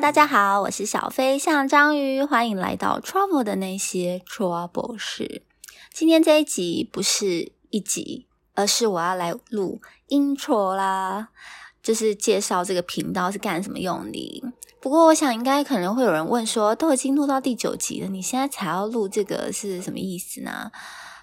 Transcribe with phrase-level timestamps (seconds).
[0.00, 5.42] 大家好，我是小飞象章鱼，欢迎来到 Trouble 的那些 Trouble 事。
[5.92, 11.28] 今天这一集不是一集，而是我要来录 Intro 啦，
[11.82, 14.42] 就是介绍这个频道是干什么用的。
[14.80, 20.72] 不过我想应该可能会有人问说，都已经录到第九集了，你现在才要录这个是什么意思呢？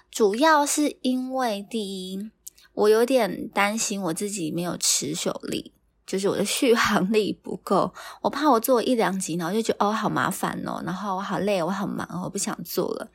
[0.08, 2.30] 主要是因为第一，
[2.74, 5.72] 我有点担心我自己没有持久力。
[6.08, 13.10] 就是我的续航力不够，我怕我做一两集，然后就觉得哦好麻烦哦，然后我好累，我很忙，我不想做了，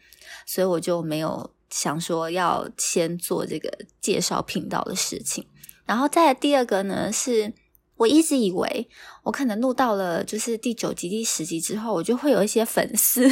[0.45, 5.47] 所以我就没有想说要先做这个介绍频道的事情。
[5.88, 7.52] 然后再第二个呢，是
[7.97, 8.88] 我一直以为
[9.23, 13.23] 我可能录到了就是第九集、第十集之后，我就会有一些粉丝，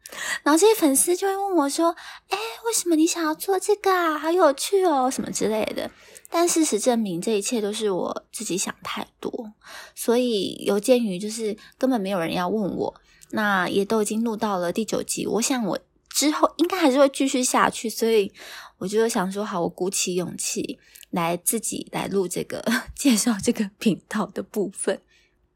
[0.42, 1.94] 然后这些粉丝就会问我说
[2.30, 4.18] ：“哎，为什么你想要做这个啊？
[4.18, 5.90] 好有趣哦，什么之类的。”
[6.32, 9.52] 但事实证明，这一切都是我自己想太多，
[9.94, 13.00] 所以有鉴于就是根本没有人要问我，
[13.32, 18.32] 那也都已经录到了第九集，我想我之后应该还是会继续下去，所以
[18.78, 20.78] 我就想说，好，我鼓起勇气
[21.10, 22.64] 来自己来录这个
[22.94, 25.02] 介绍这个频道的部分，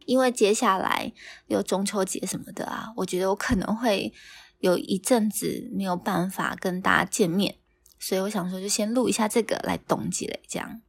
[0.06, 1.12] 因为接下来
[1.46, 4.12] 有中秋节什么的啊，我觉得我可能会
[4.58, 7.58] 有一阵子没有办法跟大家见面。
[8.06, 10.82] 所以我想说，就先录一下这个来懂积累这样。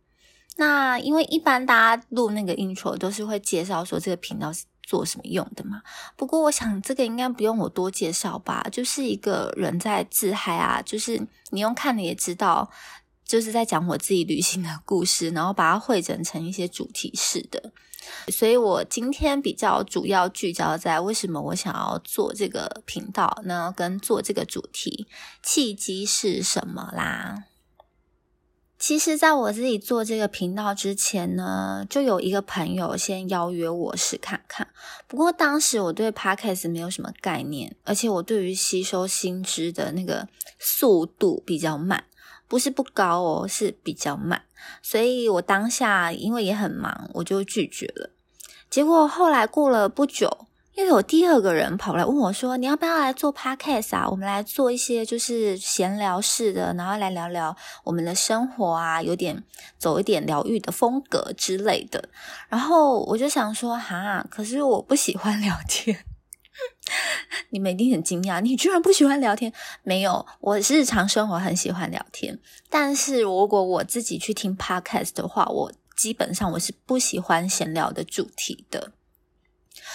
[0.58, 5.82] 那因为一般大家录那个 intro 都是会介绍说这个频道是做什么用的嘛。
[6.18, 12.70] 不过我想这个应该不用我多介绍吧，就是一个人在自嗨啊，就是你用看的也知道，
[13.26, 17.72] 就是在讲我自己旅行的 故事，然后把它汇整成一些主题式的。
[18.28, 23.74] 所以我今天比较主要聚焦在为什么我想要做这个频道呢？
[23.76, 25.08] 跟做这个主题
[25.42, 27.46] 契机是什么啦？
[28.78, 34.68] 其实，在我自己做这个频道之前呢，就有一个朋友先邀约我试看看。
[35.08, 40.28] 不过当时我对 podcast 没有什么概念，而且我对于吸收新知的那个
[40.60, 42.04] 速度比较慢，
[42.48, 44.44] 不是不高哦，是比较慢。
[44.82, 48.12] 所以我当下因为也很忙，我就拒绝了。
[48.70, 54.10] 结果后来过了不久，又有第二个人跑来问我说：“你要不要来做 podcast 啊？
[54.10, 59.44] 我们来做一些就是闲聊式的，然后来聊聊我们的生活啊，有点
[59.78, 62.10] 走一点疗愈的风格之类的。”
[62.50, 66.06] 然后我就想说：“哈，可是我不喜欢聊天。”
[67.56, 69.54] 你们一定很惊讶，你居然不喜欢聊天？
[69.82, 72.38] 没有，我日常生活很喜欢聊天。
[72.70, 78.92] 但是如果我自己去听 podcast 的话，我基本上我是不喜欢闲聊的主题的。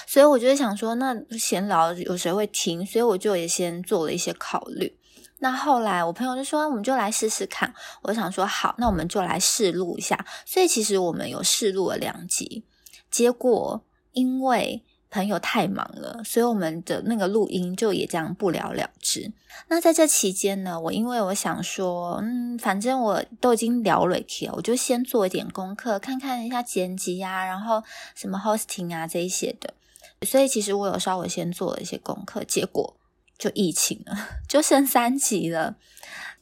[0.06, 2.86] 所以我就想说，那闲聊有谁会听？
[2.86, 4.96] 所以我就也先做了一些考虑。
[5.40, 7.74] 那后来我朋友就说，我们就来试试看。
[8.04, 10.24] 我想说，好，那我们就来试录一下。
[10.46, 12.64] 所以其实我们有试录了两集，
[13.10, 14.82] 结果因为。
[15.10, 19.32] 朋友太忙了，所以我们的那个录音就也这样不了了之。
[19.68, 27.82] 那在这期间呢，我因为我想说，嗯，反正我都已经聊了一了，我就先做一点功课，看看一下剪辑啊，然后
[28.14, 29.74] 什么 hosting 啊这一些的。
[30.22, 32.96] 所以其实我有稍微先做了一些功课，结果
[33.38, 34.16] 就疫情了，
[34.48, 35.74] 就剩三集了，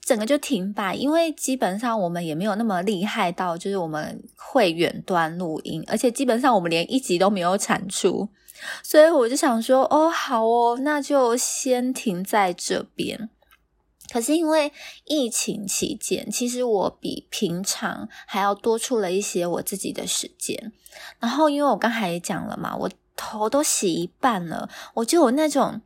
[0.09, 0.95] 整个就停摆。
[0.95, 8.31] 因为基本上我们也没有那么厉害到，就是我们会远端录音，而且基本上我们连一集都没有产出。
[8.83, 13.29] 所以我就想说，哦，好哦，那就先停在这边。
[14.11, 14.73] 可是因为
[15.05, 20.73] 疫情期间，其实我比平常还要多出了一些我自己的时间。
[21.21, 25.79] 然后因为我刚才也讲了嘛，我头都洗一半了，我就有那种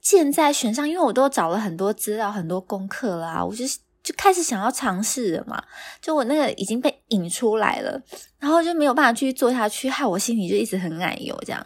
[0.00, 3.64] 箭在弦上，因为我都找了很多资料、很多功课啦，我就
[4.02, 5.62] 就开始想要尝试了嘛。
[6.02, 8.02] 就我那个已经被引出来了，
[8.40, 11.64] 然后就没有办法继续做下去，害我心里就一直很奶油这样。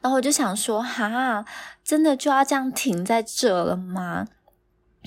[0.00, 1.44] 然后我就想说，哈，
[1.84, 4.26] 真的就要这样停在这了吗？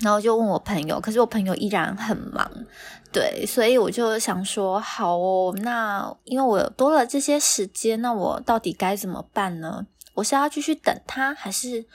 [0.01, 2.51] 然后就问我朋友，可是我朋友依然很忙，
[3.15, 9.87] 对，所以我就想说，好哦，那因为我多了这些时间，那我到底该怎么办呢？
[10.15, 11.85] 我是要继续等他，还是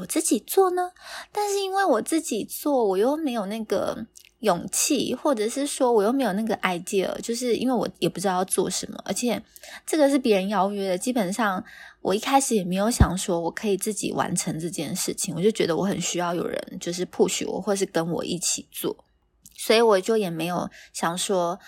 [0.00, 0.92] 我自己做呢？
[1.30, 4.06] 但是因为我自己做，我又没有那个。
[4.42, 9.40] 勇气，或者是说我又没有那个 idea，就是因为我也不知道要做什么，而且
[9.86, 11.64] 这个是别人邀约的，基本上
[12.00, 18.96] 我一开始也没有想说我可以自己完成这件事情，我就觉得我很需要有人就是 push 我，或是跟我一起做，
[19.64, 21.60] 所以我就也没有想说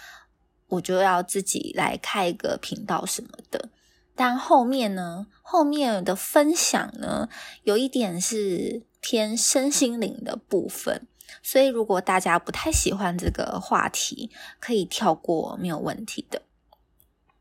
[0.67, 3.71] 我就要自己来开一个频道什么的。
[4.17, 7.29] 但后面呢，后面的分享呢，
[7.63, 11.07] 有一点是偏身心灵的部分。
[11.41, 16.43] 所以，如果大家不太喜欢这个话题，可以跳过，没有问题的。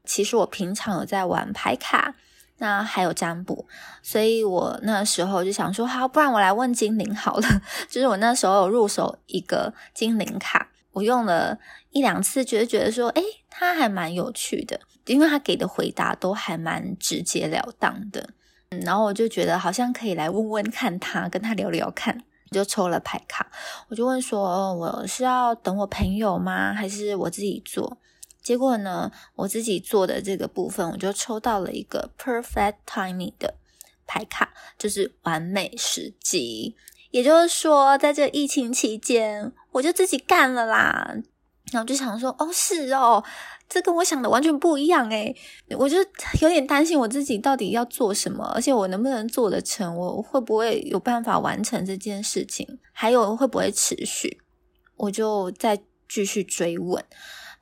[0.05, 2.15] 其实我平常有在玩牌卡，
[2.59, 3.67] 那还有占卜，
[4.01, 7.47] 所以我那时候就想说，好，不然我来问精灵好了。
[7.89, 11.57] 就是我那时候有入手一个精灵卡，我用了
[11.91, 18.29] 一两次，觉得觉得说，诶，它还蛮有趣的，因为他给的回答都还蛮直截了当的。
[18.85, 23.45] 然后我就觉得好像可以来问问看他，跟他聊聊看，就抽了牌卡，
[23.89, 26.73] 我就问说，我是要等我朋友吗？
[26.73, 27.97] 还是我自己做？
[28.43, 33.55] 结果呢，我自己做的这个部分，我就抽到了一个 perfect timing 的
[34.05, 36.75] 牌卡，就是完美时机。
[37.11, 41.15] 也就是说，在这疫情期间，我就自己干了啦。
[41.71, 43.23] 然后就想说，哦，是哦，
[43.69, 45.35] 这跟我想的完全不一样诶
[45.77, 45.97] 我就
[46.41, 54.41] 有点担心我自己到底要做什么，而且我能不能做得成，我会不会有办法完成这件事情，还有会不会持续，
[54.97, 57.03] 我就再继续追问。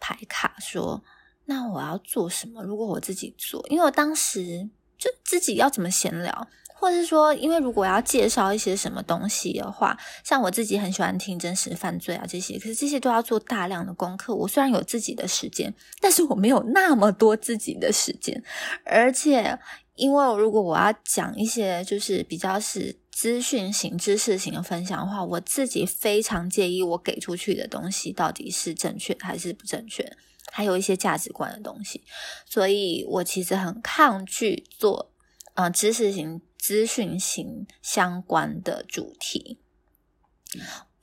[0.02, 1.02] 牌卡说
[1.46, 2.62] ：“那我要做什么？
[2.62, 14.36] 如果我自己做，因为我当时就自己要怎么闲聊，或者是说，因为如果要介绍一些什么东西的话，像我自己很喜欢听真实犯罪啊这些，可是这些都要做大量的功课。
[14.36, 18.44] 我虽然有自己的时间，但是我没有那么多自己的时间，
[18.84, 19.58] 而且
[19.96, 30.16] 因为如果我要讲一些就是比较是。”资讯型、知识型的分享的话，我自己非常介意我给出去的东西到底是正确还是不正确，
[30.52, 32.02] 还有一些价值观的东西，
[32.46, 35.12] 所以我其实很抗拒做
[35.54, 39.60] 呃知识型、资讯型相关的主题，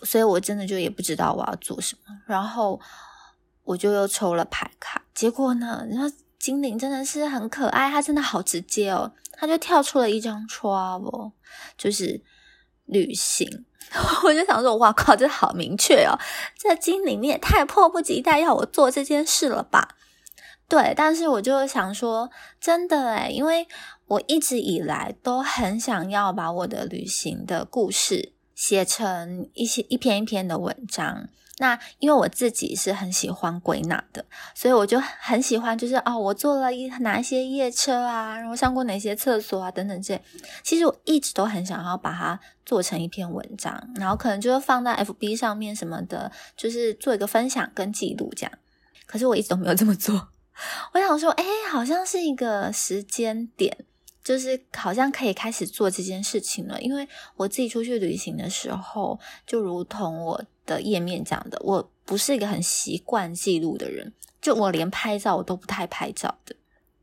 [0.02, 2.80] 所以我真的就也不知道我要做什么，然后
[3.64, 9.12] 我就又抽了牌卡，结果呢，然后精灵真的是很可爱，它真的好直接哦。
[9.32, 11.32] 他就跳出了一张 travel，
[11.76, 12.22] 就是
[12.86, 13.64] 旅行。
[14.24, 16.18] 我就想说，哇靠，这好明确哦！
[16.58, 19.96] 这精灵你也太迫不及待要我做这件事了吧？
[20.68, 22.30] 对，但是我就想说，
[22.60, 23.66] 真的诶因为
[24.06, 31.28] 我一直以来都很想要把我的旅行的故事写成一些一篇一篇的文章。
[31.60, 34.24] 那因为我自己是很喜欢归纳的，
[34.54, 40.22] 所以我就很喜欢，就是哦，我坐了一哪一些夜车啊，然后上过哪些厕所啊，等等这些。
[40.62, 48.52] 其实我一直都很想要把它做成一篇文章，然后可能就是放在 FB 上面什么的，就是做一个分享跟记录这样。
[49.06, 50.28] 可是我一直都没有这么做。
[50.94, 53.84] 我想说，哎，好像是一个时间点，
[54.22, 56.80] 就是好像可以开始做这件事情了。
[56.80, 60.44] 因为我自己出去旅行的时候，就如同我。
[60.68, 66.54] 的页面讲的，我不是一个很习惯记录的人，就我连拍照我都不太拍照的。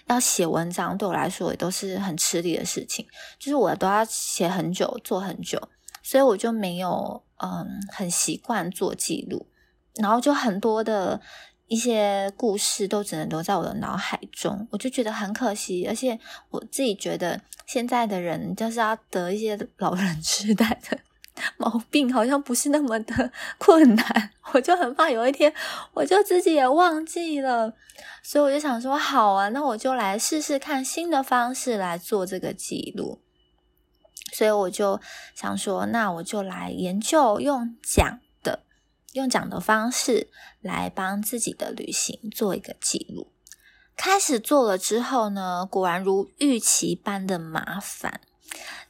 [0.08, 3.04] 要写文章对我来说也都是很吃力的事情，
[3.40, 5.60] 就是我都要写很久，做很久，
[6.04, 9.48] 所以我就没有嗯很习惯做记录，
[9.96, 11.20] 然后就很多的
[11.66, 16.20] 一些故事都只能留在我的脑海中，我就觉得很可惜，而且
[16.52, 21.00] 我自己觉得现在的人就是要得一些老人痴呆的。
[21.58, 25.54] 毛病好像不是那么的困难， 我就很怕有一天
[25.94, 27.74] 我就自己也忘记了，
[28.24, 33.22] 所以我就想说，好啊，那我就来试试看新的方式来做这个记录。
[34.34, 35.00] 所以我就
[35.34, 38.64] 想说，那我就来研究用讲的，
[39.14, 40.30] 用讲的方式
[40.62, 43.32] 来帮自己的旅行做一个记录。
[43.96, 48.20] 开始做了之后呢，果然如预期般的麻烦。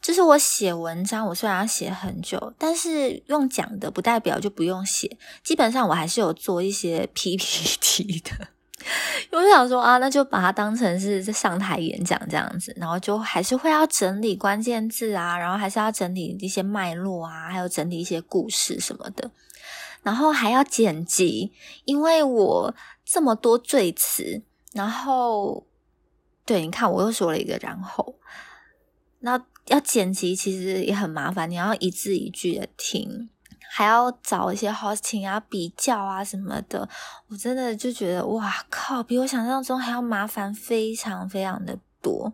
[0.02, 5.18] 就是我写文章，我虽然要写很久，但是用讲的不代表就不用写。
[5.44, 8.48] 基本上我还是有做一些 PPT 的，
[9.32, 19.32] 我就想说啊，那就把它当成是上台演讲这样子，然后就还是会要整理关键字啊，然后还是要整理一些脉络啊，还有整理一些故事什么的，
[20.04, 21.52] 然后还要剪辑，
[21.86, 24.44] 因为我这么多赘词，
[24.74, 25.66] 然后
[26.46, 28.14] 对，你看我又说了一个然后。
[29.26, 33.28] 那要剪辑其实也很麻烦，你要一字一句的听，
[33.72, 36.88] 还要找一些 hosting 啊、比较啊什么的。
[37.30, 42.32] 我真的就觉得哇靠，比我想象中还要麻烦非常非常的多。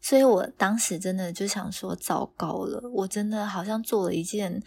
[0.00, 4.62] 所以我当时真的就想说，糟糕了，我真的好像做了一件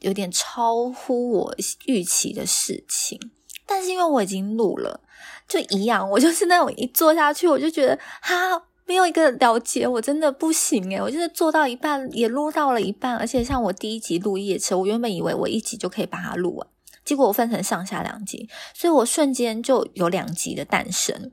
[0.00, 1.54] 有点超乎我
[1.84, 3.20] 预期的事情。
[3.66, 4.98] 但是因为我已经录了，
[5.46, 8.62] 就一样，我就是那种一做下去，我就觉得哈。
[8.86, 16.66] 没有一个了解，我真的不行诶我就是做到一半也录到了一半，而且像我第一集录夜车，我原本以为我一集就可以把它录完，
[17.04, 21.32] 结果我分成上下两集，所以我瞬间就有两集的诞生。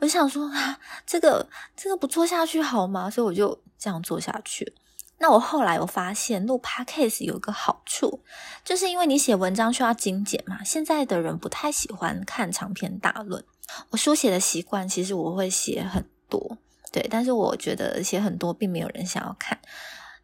[0.00, 3.10] 我想说啊，这个这个不做下去好吗？
[3.10, 4.74] 所以我就这样做下去。
[5.18, 8.20] 那我后来我发现录 podcast 有一个好处，
[8.64, 13.44] 就是因为你写文章需要精简嘛，现在的人不太喜欢看长篇大论。
[13.90, 16.56] 我书写的习惯其实我会写很多。
[16.92, 19.58] 对，但是我觉得写很多并没有人想要看，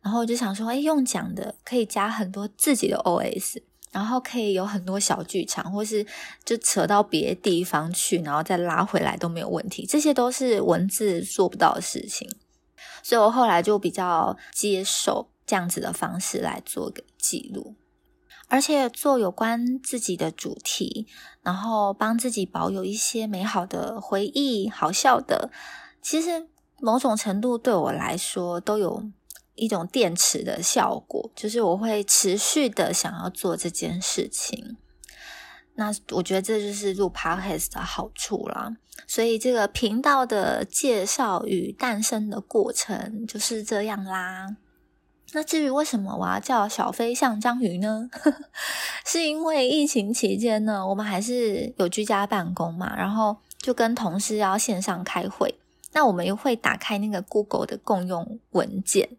[0.01, 6.07] 然后我就想说，哎，用讲的可以加很多自己的 OS，然后可以有很多小剧场，或是
[6.45, 12.29] 就扯到别的地方去，然后再拉回来都没有问题，这些都是文字做不到的事情，
[13.03, 17.75] 所以我后来就比较接受这样子的方式来做个记录。
[18.49, 21.07] 而且做有关自己的主题，
[21.43, 25.51] 然后帮自己保有一些美好的回忆、好笑的，
[26.03, 26.47] 其实
[26.85, 29.03] 某种程度对我来说都有
[29.55, 34.77] 一种电池的效果，就是我会持续的想要做这件事情。
[35.77, 38.77] 那我觉得这就是录 podcast 的好处啦。
[39.07, 44.57] 所以这个频道的介绍与诞生的过程就是这样啦。
[45.33, 48.09] 那至于为什么我要叫小飞象章鱼呢？
[49.07, 55.59] 是因为疫情期间呢，我们还是有居家办公嘛，然后就跟同事要线上开会，
[55.95, 59.17] 那我们又会打开那个 Google 的共用文件，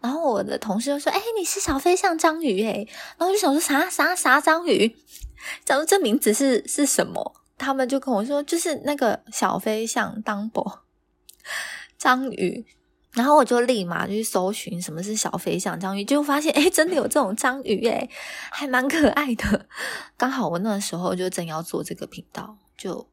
[0.00, 2.86] 然后我的同事就说：“哎，你是小飞象章鱼哎。”
[3.18, 4.96] 然后我就想说啥啥啥章鱼，
[5.64, 7.34] 假如这名字是是什么？
[7.58, 10.84] 他们就跟我说，就是那个小飞象当博
[11.98, 12.64] 章鱼。
[13.12, 18.08] 然后我就立马就去搜寻什么是小飞象章鱼，就发现哎，真的有这种章鱼哎，
[18.50, 19.66] 还蛮可爱的。
[20.16, 23.06] 刚好我那时候就正要做这个频道，就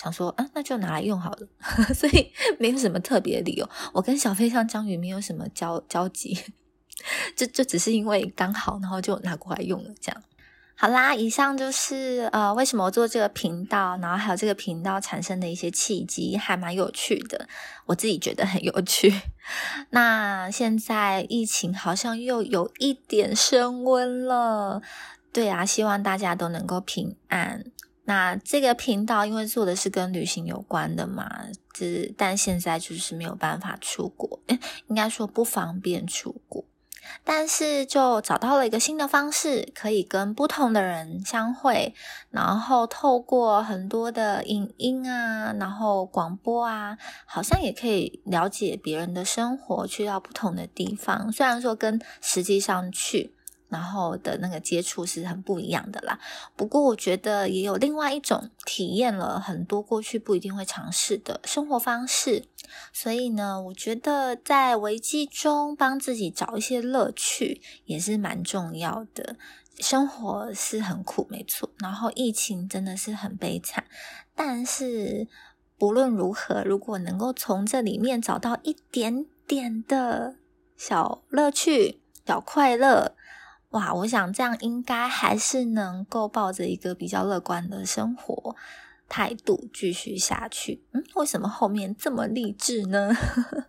[0.00, 1.48] 想说啊，那就拿来用好了。
[1.92, 6.38] 所以没有什么特别的理由，我跟小飞象章鱼没有什么交交集，
[7.34, 10.22] 就就只是因为刚好，然后就拿过来用了这样。
[10.76, 17.48] 好啦，以上就是呃，为什么做这个频道，然后还有这个频道产生的一些契机，还蛮有趣的，
[17.86, 19.12] 我自己觉得很有趣。
[19.90, 24.80] 那现在疫情好像又有一点升温了，
[25.32, 27.64] 对啊，希望大家都能够平安。
[28.08, 31.30] 那这个频道因为做的是跟旅行有关的嘛，
[31.76, 34.40] 是但现在就是没有办法出国，
[34.88, 36.64] 应该说不方便出国。
[37.22, 41.94] 但是就找到了一个新的方式，可以跟不同的人相会，
[42.30, 46.96] 然后透过很多的影音啊，然后广播啊，
[47.26, 51.30] 好像也可以了解别人的生活，去到不同的地方。
[51.30, 53.34] 虽然说跟实际上去。
[53.68, 56.18] 然后的那个接触是很不一样的啦。
[56.56, 62.44] 不过我觉得也有另外一种体验了很多过去不一定会尝试的生活方式。
[62.92, 69.36] 所以呢，我觉得在危机中帮自己找一些乐趣也是蛮重要的。
[69.80, 71.70] 生活是很苦，没错。
[71.78, 73.84] 然后疫情真的是很悲惨。
[74.34, 75.28] 但是
[75.78, 80.34] 不论如何，如果能够从这里面找到一点点的
[80.76, 83.14] 小乐趣、小快乐。
[83.70, 88.56] 哇，我想这样应该还是能够抱着一个比较乐观的生活
[89.08, 90.82] 态度继续下去。
[90.92, 93.10] 嗯，为什么后面这么励志呢？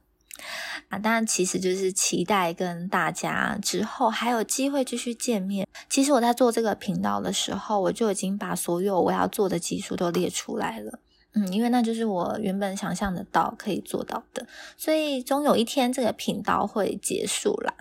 [0.88, 5.68] 啊，当然其实就是期待跟大家之后还有机会继续见面。
[5.90, 11.00] 其实我在做这个频道的时候，我就已经把所有我要做的技术都列出来了。
[11.34, 17.74] 嗯，因为那就是我原本想象得到可以做到的，所以终有一天这个频道会结束啦。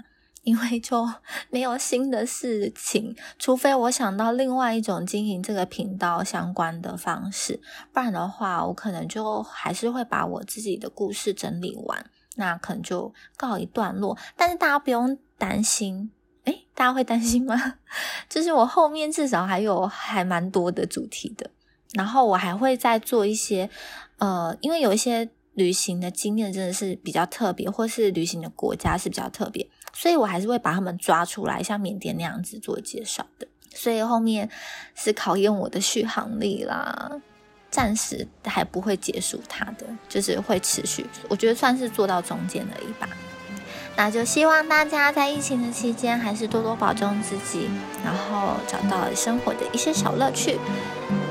[0.48, 1.06] 因为就
[1.50, 7.60] 没有新的事情，除非我想到另外一种经营这个频道相关的方式，
[7.92, 14.16] 不然的话，我可能就还是会把我自己的故事整理完，那可能就告一段落。
[14.38, 16.10] 但是大家不用担心，
[16.44, 17.74] 诶，大家会担心吗？
[18.30, 21.50] 就是我后面至少还有还蛮多的主题的，
[21.92, 23.68] 然后我还会再做一些，
[24.16, 29.68] 呃，因为有一些旅行的经验真的是比较特别，或是旅行的国家是比较特别。
[29.92, 33.46] 所以我还是会把他们抓出来，像缅甸那样子做介绍的。
[33.74, 34.48] 所以后面
[34.94, 37.12] 是考验我的续航力啦，
[37.70, 41.06] 暂时还不会结束它的，就是会持续。
[41.28, 43.08] 我觉得算是做到中间而已吧。
[43.96, 47.68] 那就希望大家在疫情的期间还是多多保重自己，
[48.04, 50.56] 然后找到生活的一些小乐趣，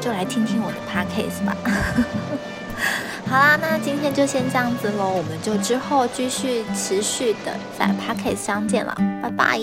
[0.01, 1.55] 就来听听我的 podcast 吧。
[3.27, 9.59] 好啦，那今天就先这样子喽，我们就之后继续持续的在 p o c k e t 相见了，拜拜。